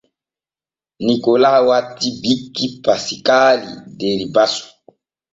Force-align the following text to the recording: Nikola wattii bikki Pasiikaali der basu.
Nikola 1.05 1.51
wattii 1.67 2.17
bikki 2.21 2.65
Pasiikaali 2.83 3.69
der 3.99 4.21
basu. 4.33 4.65